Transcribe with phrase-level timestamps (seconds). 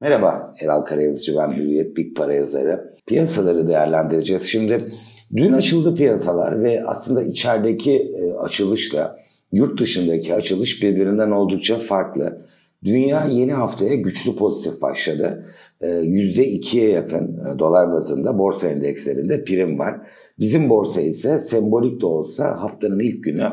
[0.00, 2.92] Merhaba, Eral Karayazıcı ben Hürriyet Big Para yazarı.
[3.06, 4.42] Piyasaları değerlendireceğiz.
[4.42, 4.86] Şimdi
[5.36, 9.18] dün açıldı piyasalar ve aslında içerideki e, açılışla
[9.52, 12.38] yurt dışındaki açılış birbirinden oldukça farklı.
[12.84, 15.46] Dünya yeni haftaya güçlü pozitif başladı.
[15.82, 20.00] %2'ye e, yakın e, dolar bazında borsa endekslerinde prim var.
[20.38, 23.48] Bizim borsa ise sembolik de olsa haftanın ilk günü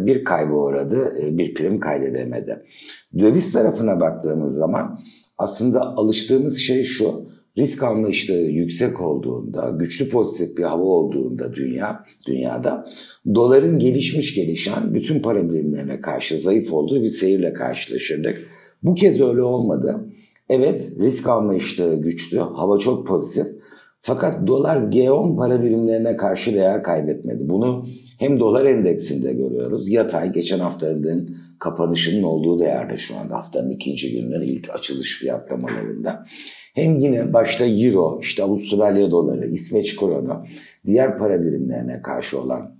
[0.00, 2.62] bir kaybı uğradı, bir prim kaydedemedi.
[3.18, 4.98] Döviz tarafına baktığımız zaman
[5.38, 7.28] aslında alıştığımız şey şu.
[7.58, 12.86] Risk anlayışı yüksek olduğunda, güçlü pozitif bir hava olduğunda dünya, dünyada
[13.34, 18.46] doların gelişmiş gelişen bütün para birimlerine karşı zayıf olduğu bir seyirle karşılaşırdık.
[18.82, 20.00] Bu kez öyle olmadı.
[20.48, 23.46] Evet risk iştahı güçlü, hava çok pozitif.
[24.00, 27.48] Fakat dolar G10 para birimlerine karşı değer kaybetmedi.
[27.48, 27.86] Bunu
[28.18, 29.88] hem dolar endeksinde görüyoruz.
[29.88, 36.24] Yatay geçen haftanın kapanışının olduğu değerde şu anda haftanın ikinci gününün ilk açılış fiyatlamalarında.
[36.74, 40.44] Hem yine başta Euro, işte Avustralya doları, İsveç kronu,
[40.86, 42.70] diğer para birimlerine karşı olan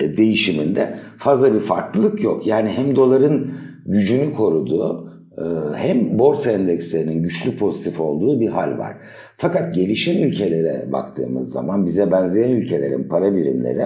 [0.00, 2.46] e, değişiminde fazla bir farklılık yok.
[2.46, 3.50] Yani hem doların
[3.86, 5.10] gücünü koruduğu
[5.76, 8.96] hem borsa endekslerinin güçlü pozitif olduğu bir hal var.
[9.36, 13.82] Fakat gelişen ülkelere baktığımız zaman bize benzeyen ülkelerin para birimleri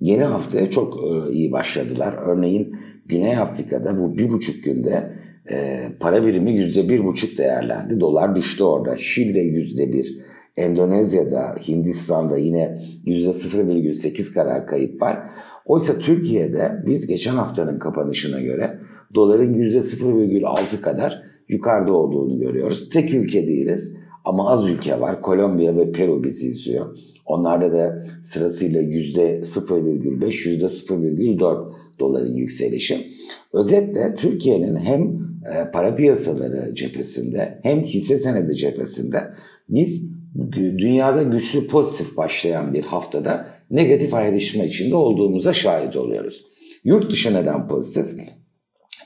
[0.00, 2.14] yeni haftaya çok e, iyi başladılar.
[2.26, 2.76] Örneğin
[3.06, 5.12] Güney Afrika'da bu bir buçuk günde
[5.50, 8.00] e, para birimi yüzde bir buçuk değerlendi.
[8.00, 8.96] Dolar düştü orada.
[8.96, 10.18] Şili'de yüzde bir.
[10.56, 15.18] Endonezya'da, Hindistan'da yine yüzde 0,8 karar kayıp var.
[15.66, 18.78] Oysa Türkiye'de biz geçen haftanın kapanışına göre
[19.14, 22.88] doların yüzde 0,6 kadar yukarıda olduğunu görüyoruz.
[22.88, 25.22] Tek ülke değiliz ama az ülke var.
[25.22, 26.98] Kolombiya ve Peru bizi izliyor.
[27.26, 33.06] Onlarda da sırasıyla yüzde 0,5, yüzde 0,4 doların yükselişi.
[33.52, 39.30] Özetle Türkiye'nin hem e, para piyasaları cephesinde hem hisse senedi cephesinde
[39.68, 40.12] biz
[40.54, 46.44] dünyada güçlü pozitif başlayan bir haftada negatif ayrışma içinde olduğumuza şahit oluyoruz.
[46.84, 48.06] Yurt dışı neden pozitif?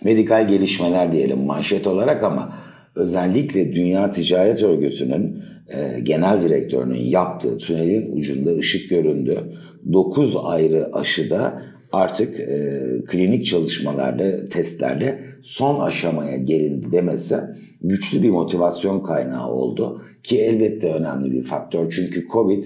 [0.04, 2.52] Medikal gelişmeler diyelim manşet olarak ama
[2.96, 9.38] özellikle Dünya Ticaret Örgütü'nün e, genel direktörünün yaptığı tünelin ucunda ışık göründü.
[9.92, 17.40] 9 ayrı aşıda artık e, klinik çalışmalarla, testlerle son aşamaya gelindi demese
[17.82, 20.02] güçlü bir motivasyon kaynağı oldu.
[20.22, 22.64] Ki elbette önemli bir faktör çünkü Covid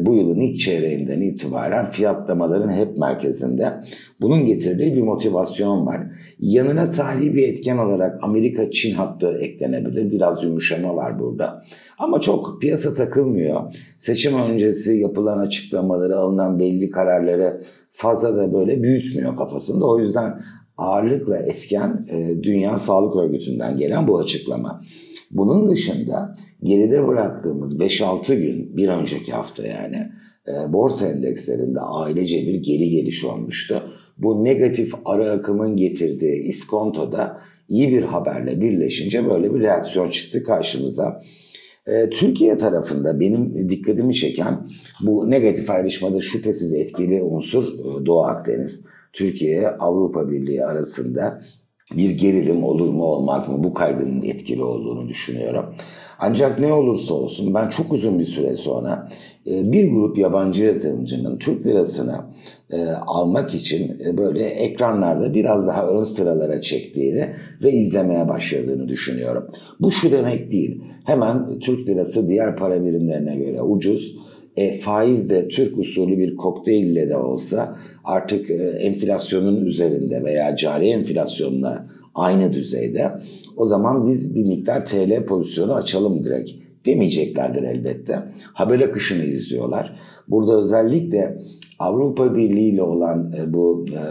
[0.00, 3.72] bu yılın ilk çeyreğinden itibaren fiyatlamaların hep merkezinde.
[4.20, 6.00] Bunun getirdiği bir motivasyon var.
[6.38, 10.10] Yanına tali bir etken olarak Amerika-Çin hattı eklenebilir.
[10.10, 11.62] Biraz yumuşama var burada.
[11.98, 13.74] Ama çok piyasa takılmıyor.
[13.98, 17.60] Seçim öncesi yapılan açıklamaları, alınan belli kararları
[17.90, 19.86] fazla da böyle büyütmüyor kafasında.
[19.86, 20.40] O yüzden
[20.78, 24.80] ağırlıkla etken e, Dünya Sağlık Örgütü'nden gelen bu açıklama.
[25.30, 30.12] Bunun dışında geride bıraktığımız 5-6 gün bir önceki hafta yani
[30.48, 33.82] e, borsa endekslerinde ailece bir geri geliş olmuştu.
[34.18, 37.38] Bu negatif ara akımın getirdiği iskontoda
[37.68, 41.20] iyi bir haberle birleşince böyle bir reaksiyon çıktı karşımıza.
[41.86, 44.66] E, Türkiye tarafında benim dikkatimi çeken
[45.00, 48.84] bu negatif ayrışmada şüphesiz etkili unsur e, Doğu Akdeniz.
[49.12, 51.38] Türkiye Avrupa Birliği arasında
[51.94, 55.74] bir gerilim olur mu olmaz mı bu kaygının etkili olduğunu düşünüyorum.
[56.18, 59.08] Ancak ne olursa olsun ben çok uzun bir süre sonra
[59.46, 62.20] e, bir grup yabancı yatırımcının Türk lirasını
[62.70, 67.28] e, almak için e, böyle ekranlarda biraz daha ön sıralara çektiğini
[67.64, 69.50] ve izlemeye başladığını düşünüyorum.
[69.80, 70.82] Bu şu demek değil.
[71.04, 74.16] Hemen Türk lirası diğer para birimlerine göre ucuz.
[74.56, 80.88] E, faiz de Türk usulü bir kokteyl de olsa artık e, enflasyonun üzerinde veya cari
[80.88, 83.12] enflasyonla aynı düzeyde
[83.56, 86.50] o zaman biz bir miktar TL pozisyonu açalım direkt
[86.86, 88.22] demeyeceklerdir elbette.
[88.52, 89.96] Haber akışını izliyorlar.
[90.28, 91.38] Burada özellikle
[91.78, 94.02] Avrupa Birliği ile olan e, bu e,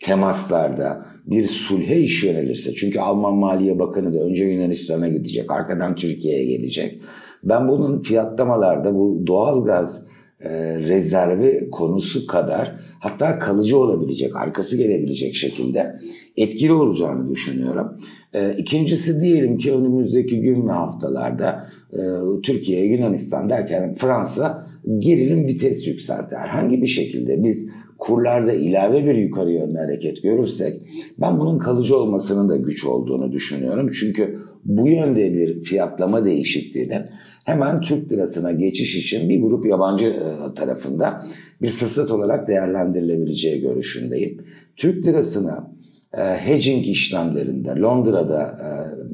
[0.00, 6.56] temaslarda bir sulhe iş yönelirse çünkü Alman Maliye Bakanı da önce Yunanistan'a gidecek arkadan Türkiye'ye
[6.56, 7.00] gelecek.
[7.44, 10.06] Ben bunun fiyatlamalarda bu doğal gaz
[10.44, 15.96] e, rezervi konusu kadar hatta kalıcı olabilecek, arkası gelebilecek şekilde
[16.36, 17.96] etkili olacağını düşünüyorum.
[18.32, 22.00] E, ikincisi diyelim ki önümüzdeki gün ve haftalarda e,
[22.42, 24.66] Türkiye, Yunanistan derken Fransa
[24.98, 26.36] gerilim vites yükseltti.
[26.36, 30.80] Herhangi bir şekilde biz kurlarda ilave bir yukarı yönlü hareket görürsek
[31.20, 33.90] ben bunun kalıcı olmasının da güç olduğunu düşünüyorum.
[34.00, 37.02] Çünkü bu yönde bir fiyatlama değişikliğinin
[37.44, 41.22] hemen Türk lirasına geçiş için bir grup yabancı e, tarafında
[41.62, 44.44] bir fırsat olarak değerlendirilebileceği görüşündeyim.
[44.76, 45.70] Türk lirasına
[46.14, 48.68] e, hedging işlemlerinde Londra'da e,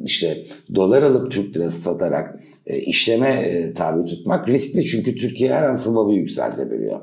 [0.05, 0.39] işte
[0.75, 7.01] dolar alıp Türk lirası satarak işleme tabi tutmak riskli çünkü Türkiye her an swap'ı yükseltebiliyor.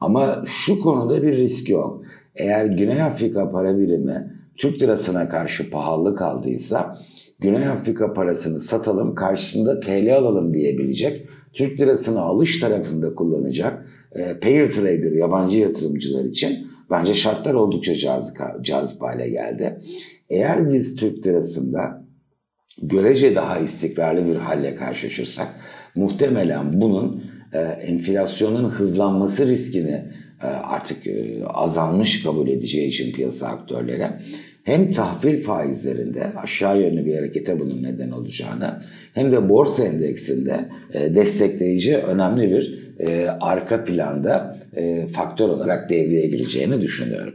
[0.00, 2.02] Ama şu konuda bir risk yok.
[2.34, 6.98] Eğer Güney Afrika para birimi Türk lirasına karşı pahalı kaldıysa
[7.40, 14.70] Güney Afrika parasını satalım karşısında TL alalım diyebilecek Türk lirasını alış tarafında kullanacak e, payer
[14.70, 19.80] trader yabancı yatırımcılar için bence şartlar oldukça cazip, cazip hale geldi.
[20.30, 22.04] Eğer biz Türk lirasında
[22.82, 25.48] görece daha istikrarlı bir halle karşılaşırsak
[25.96, 34.10] muhtemelen bunun e, enflasyonun hızlanması riskini e, artık e, azalmış kabul edeceği için piyasa aktörleri
[34.64, 38.82] hem tahvil faizlerinde aşağı yönlü bir harekete bunun neden olacağını
[39.14, 42.84] hem de borsa endeksinde e, destekleyici önemli bir
[43.40, 44.58] arka planda
[45.12, 47.34] faktör olarak devreye gireceğini düşünüyorum.